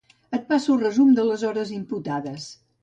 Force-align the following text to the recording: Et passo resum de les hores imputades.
Et 0.37 0.47
passo 0.47 0.77
resum 0.83 1.13
de 1.21 1.27
les 1.29 1.47
hores 1.51 1.77
imputades. 1.81 2.51